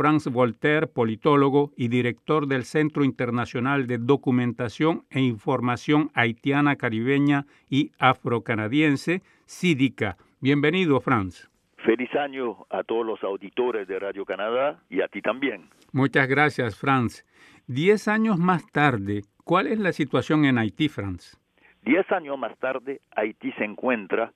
[0.00, 7.92] Franz Voltaire, politólogo y director del Centro Internacional de Documentación e Información Haitiana, Caribeña y
[7.98, 10.16] Afrocanadiense, CIDICA.
[10.40, 11.50] Bienvenido, Franz.
[11.84, 15.68] Feliz año a todos los auditores de Radio Canadá y a ti también.
[15.92, 17.26] Muchas gracias, Franz.
[17.66, 21.38] Diez años más tarde, ¿cuál es la situación en Haití, Franz?
[21.82, 24.32] Diez años más tarde, Haití se encuentra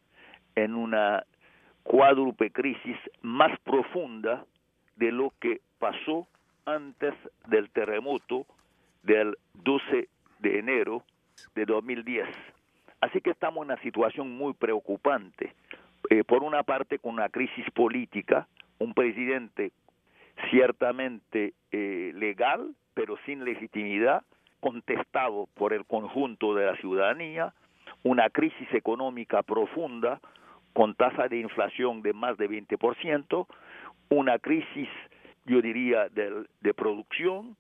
[0.57, 1.25] en una
[1.85, 4.45] cuádruple crisis más profunda
[4.97, 6.27] de lo que pasó
[6.67, 7.15] antes
[7.47, 8.47] del terremoto
[9.03, 10.09] del 12
[10.39, 11.03] de enero
[11.55, 12.27] de 2010.
[13.01, 15.53] Así que estamos en una situación muy preocupante.
[16.11, 18.47] Eh, por una parte, con una crisis política,
[18.79, 19.73] un presidente
[20.51, 24.23] ciertamente eh, legal, pero sin legitimidad,
[24.61, 27.53] contestado por el conjunto de la ciudadanía,
[28.03, 30.21] una crisis económica profunda,
[30.73, 33.47] con tasa de inflación de más de 20%,
[34.09, 34.89] una crisis,
[35.47, 37.57] yo diría, de, de producción,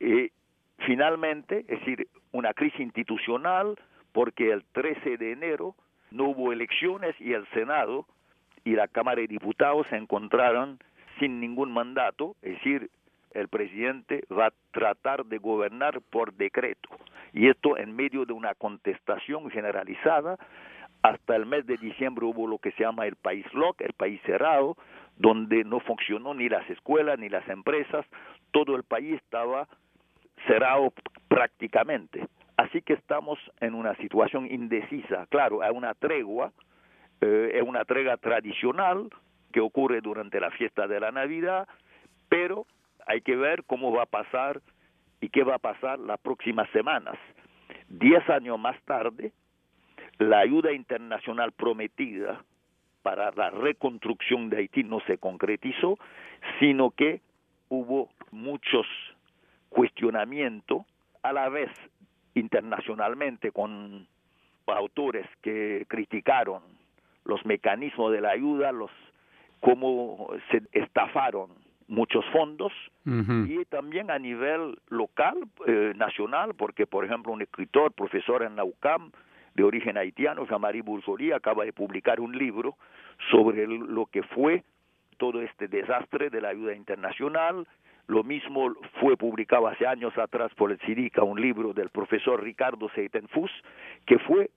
[0.00, 0.30] y
[0.78, 3.76] finalmente, es decir, una crisis institucional,
[4.12, 5.74] porque el 13 de enero
[6.10, 8.06] no hubo elecciones y el Senado
[8.64, 10.78] y la Cámara de Diputados se encontraron
[11.18, 12.90] sin ningún mandato, es decir,
[13.32, 16.90] el presidente va a tratar de gobernar por decreto.
[17.32, 20.38] Y esto en medio de una contestación generalizada
[21.02, 24.20] hasta el mes de diciembre hubo lo que se llama el país lock, el país
[24.24, 24.76] cerrado,
[25.16, 28.06] donde no funcionó ni las escuelas ni las empresas,
[28.50, 29.68] todo el país estaba
[30.46, 30.92] cerrado
[31.28, 32.26] prácticamente.
[32.56, 35.26] Así que estamos en una situación indecisa.
[35.30, 36.52] Claro, hay una tregua,
[37.20, 39.08] eh, es una tregua tradicional
[39.52, 41.68] que ocurre durante la fiesta de la Navidad,
[42.28, 42.66] pero
[43.06, 44.60] hay que ver cómo va a pasar
[45.20, 47.16] y qué va a pasar las próximas semanas.
[47.88, 49.32] Diez años más tarde,
[50.18, 52.42] la ayuda internacional prometida
[53.02, 55.98] para la reconstrucción de Haití no se concretizó,
[56.58, 57.20] sino que
[57.68, 58.86] hubo muchos
[59.68, 60.82] cuestionamientos
[61.22, 61.70] a la vez
[62.34, 64.06] internacionalmente con
[64.66, 66.62] autores que criticaron
[67.24, 68.90] los mecanismos de la ayuda, los
[69.60, 71.50] cómo se estafaron
[71.88, 72.72] muchos fondos
[73.04, 75.36] y también a nivel local,
[75.66, 79.12] eh, nacional, porque por ejemplo un escritor, profesor en la UCAM,
[79.54, 80.82] de origen haitiano, Jean-Marie
[81.34, 82.76] acaba de publicar un libro
[83.30, 84.64] sobre lo que fue
[85.18, 87.66] todo este desastre de la ayuda internacional.
[88.06, 92.88] Lo mismo fue publicado hace años atrás por el CIDICA, un libro del profesor Ricardo
[92.94, 93.50] Seitenfus,
[94.06, 94.50] que fue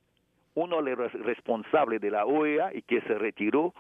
[0.56, 3.73] uno de los responsables de la OEA y que se retiró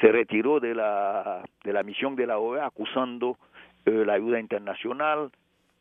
[0.00, 3.38] se retiró de la de la misión de la OEA acusando
[3.84, 5.30] eh, la ayuda internacional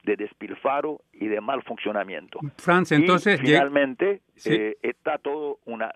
[0.04, 2.40] de despilfaro y de mal funcionamiento.
[2.58, 5.94] Francia, entonces finalmente eh, está todo una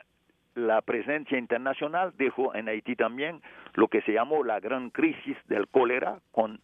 [0.56, 3.42] la presencia internacional dejó en Haití también
[3.74, 6.62] lo que se llamó la gran crisis del cólera con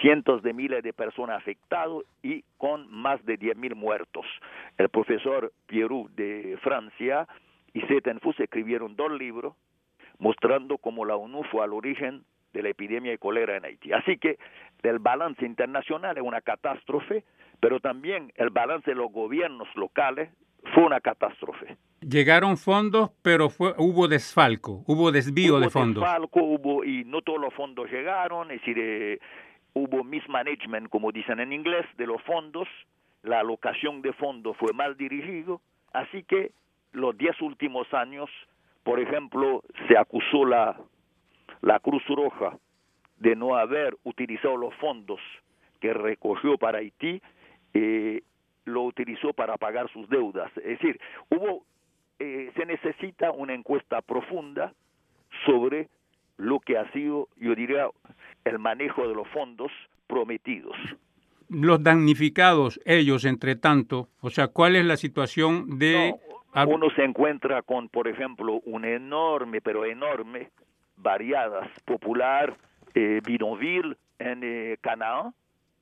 [0.00, 4.24] cientos de miles de personas afectadas y con más de 10.000 muertos.
[4.78, 7.26] El profesor Pierrot de Francia
[7.74, 9.54] y Setenfus escribieron dos libros
[10.18, 13.92] mostrando cómo la ONU fue al origen de la epidemia de cólera en Haití.
[13.92, 14.38] Así que
[14.82, 17.24] el balance internacional es una catástrofe,
[17.60, 20.30] pero también el balance de los gobiernos locales
[20.74, 21.76] fue una catástrofe.
[22.00, 26.02] Llegaron fondos, pero fue, hubo desfalco, hubo desvío de fondos.
[26.02, 29.18] Desfalco, hubo, y no todos los fondos llegaron, es decir, eh,
[29.74, 32.68] hubo mismanagement, como dicen en inglés, de los fondos,
[33.22, 35.60] la alocación de fondos fue mal dirigido,
[35.92, 36.52] así que
[36.92, 38.28] los diez últimos años,
[38.82, 40.76] por ejemplo, se acusó la
[41.62, 42.58] la Cruz Roja
[43.18, 45.20] de no haber utilizado los fondos
[45.80, 47.22] que recogió para Haití,
[47.72, 48.22] eh,
[48.64, 50.50] lo utilizó para pagar sus deudas.
[50.58, 51.00] Es decir,
[51.30, 51.64] hubo,
[52.18, 54.72] eh, se necesita una encuesta profunda
[55.46, 55.88] sobre
[56.36, 57.88] lo que ha sido, yo diría,
[58.44, 59.70] el manejo de los fondos
[60.06, 60.76] prometidos.
[61.48, 66.14] Los damnificados, ellos, entre tanto, o sea, ¿cuál es la situación de...
[66.66, 70.50] uno se encuentra con, por ejemplo, un enorme, pero enorme
[71.02, 72.56] variadas, popular,
[72.94, 75.34] eh, Bidonville en eh, Canaán,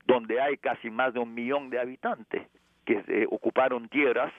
[0.05, 2.47] donde hay casi más de un millón de habitantes
[2.85, 4.33] que eh, ocuparon tierras,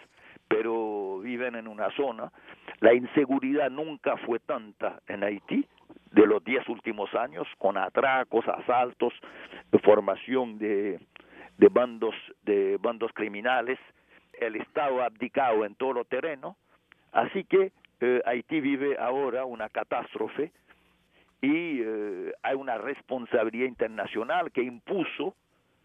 [0.48, 2.32] pero viven en una zona.
[2.80, 5.66] La inseguridad nunca fue tanta en Haití
[6.10, 9.14] de los diez últimos años, con atracos, asaltos,
[9.82, 10.98] formación de,
[11.58, 12.14] de bandos
[12.44, 13.78] de bandos criminales,
[14.40, 16.56] el Estado ha abdicado en todo terreno,
[17.12, 20.50] así que eh, Haití vive ahora una catástrofe
[21.42, 25.34] y eh, hay una responsabilidad internacional que impuso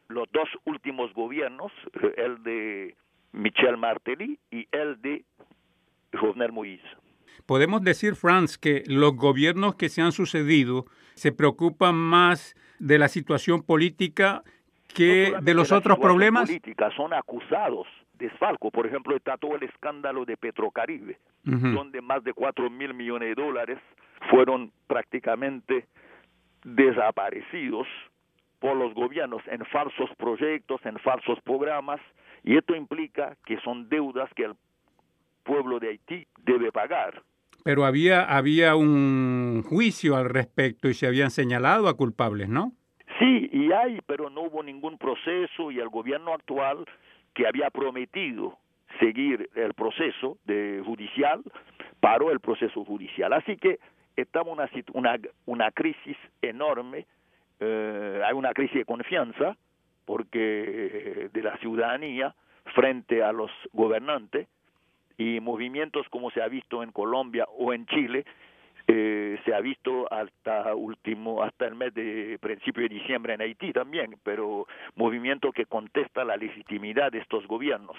[0.07, 1.71] los dos últimos gobiernos,
[2.01, 2.95] eh, el de
[3.33, 5.25] Michel Martelly y el de
[6.13, 6.87] Jovenel Moïse.
[7.45, 13.07] podemos decir, Franz, que los gobiernos que se han sucedido se preocupan más de la
[13.07, 14.43] situación política
[14.93, 16.47] que de los otros problemas.
[16.47, 18.71] Política, son acusados de desfalco.
[18.71, 23.41] Por ejemplo, está todo el escándalo de Petrocaribe, donde más de 4 mil millones de
[23.41, 23.79] dólares
[24.29, 25.85] fueron prácticamente
[26.63, 27.87] desaparecidos
[28.59, 32.01] por los gobiernos en falsos proyectos, en falsos programas,
[32.43, 34.53] y esto implica que son deudas que el
[35.43, 37.21] pueblo de Haití debe pagar.
[37.63, 42.71] Pero había, había un juicio al respecto y se habían señalado a culpables, ¿no?
[43.19, 46.85] Sí, y hay, pero no hubo ningún proceso y el gobierno actual
[47.33, 48.57] que había prometido
[48.99, 51.41] seguir el proceso de judicial
[51.99, 53.33] paró el proceso judicial.
[53.33, 53.79] Así que
[54.17, 57.05] estamos en una, una, una crisis enorme,
[57.59, 59.55] eh, hay una crisis de confianza
[60.05, 62.35] porque eh, de la ciudadanía
[62.75, 64.47] frente a los gobernantes
[65.17, 68.25] y movimientos como se ha visto en Colombia o en Chile
[68.87, 73.73] eh, se ha visto hasta último hasta el mes de principio de diciembre en Haití
[73.73, 77.97] también pero movimiento que contesta la legitimidad de estos gobiernos.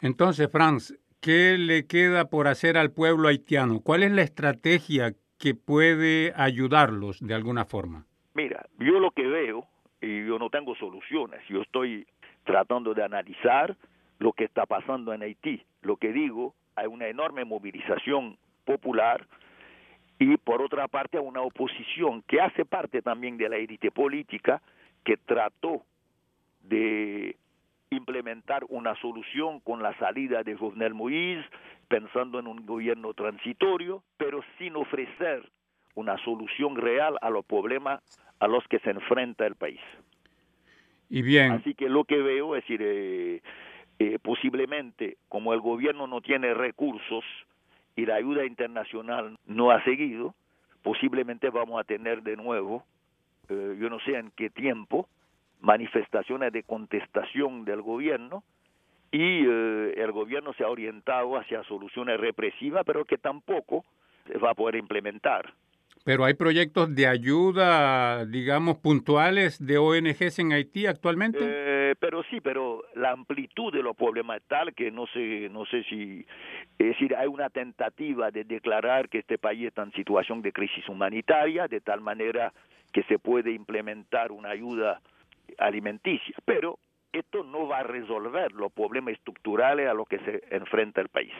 [0.00, 5.54] Entonces Franz qué le queda por hacer al pueblo haitiano cuál es la estrategia que
[5.54, 9.66] puede ayudarlos de alguna forma mira yo lo que veo
[10.00, 12.06] y yo no tengo soluciones yo estoy
[12.44, 13.76] tratando de analizar
[14.18, 15.62] lo que está pasando en Haití.
[15.82, 19.26] Lo que digo, hay una enorme movilización popular
[20.18, 24.62] y por otra parte una oposición que hace parte también de la élite política
[25.04, 25.82] que trató
[26.62, 27.36] de
[27.94, 31.44] implementar una solución con la salida de Jovenel Moïse,
[31.88, 35.48] pensando en un gobierno transitorio, pero sin ofrecer
[35.94, 38.00] una solución real a los problemas
[38.40, 39.80] a los que se enfrenta el país.
[41.08, 41.52] Y bien.
[41.52, 43.42] Así que lo que veo es decir, eh,
[43.98, 47.24] eh, posiblemente, como el gobierno no tiene recursos
[47.96, 50.34] y la ayuda internacional no ha seguido,
[50.82, 52.84] posiblemente vamos a tener de nuevo,
[53.48, 55.08] eh, yo no sé en qué tiempo,
[55.64, 58.44] manifestaciones de contestación del gobierno
[59.10, 63.84] y eh, el gobierno se ha orientado hacia soluciones represivas, pero que tampoco
[64.26, 65.52] se va a poder implementar.
[66.04, 71.38] Pero hay proyectos de ayuda, digamos, puntuales de ONGs en Haití actualmente.
[71.40, 75.64] Eh, pero sí, pero la amplitud de los problemas es tal que no sé, no
[75.64, 76.26] sé si,
[76.78, 80.86] es decir, hay una tentativa de declarar que este país está en situación de crisis
[80.90, 82.52] humanitaria, de tal manera
[82.92, 85.00] que se puede implementar una ayuda
[85.58, 86.78] alimenticia, pero
[87.12, 91.32] esto no va a resolver los problemas estructurales a los que se enfrenta el país.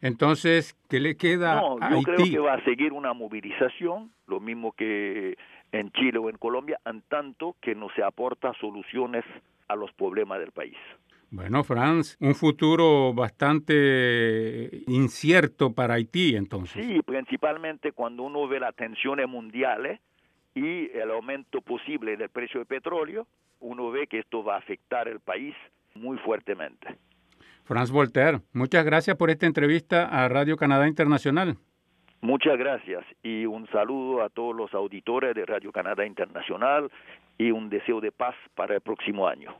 [0.00, 4.72] Entonces, ¿qué le queda no, yo creo que va a seguir una movilización, lo mismo
[4.72, 5.36] que
[5.72, 9.24] en Chile o en Colombia, en tanto que no se aporta soluciones
[9.68, 10.76] a los problemas del país.
[11.32, 16.84] Bueno, Franz, un futuro bastante incierto para Haití, entonces.
[16.84, 20.00] Sí, principalmente cuando uno ve las tensiones mundiales
[20.54, 23.26] y el aumento posible del precio del petróleo,
[23.60, 25.54] uno ve que esto va a afectar el país
[25.94, 26.96] muy fuertemente.
[27.64, 31.56] Franz Voltaire, muchas gracias por esta entrevista a Radio Canadá Internacional.
[32.20, 36.90] Muchas gracias y un saludo a todos los auditores de Radio Canadá Internacional
[37.38, 39.54] y un deseo de paz para el próximo año.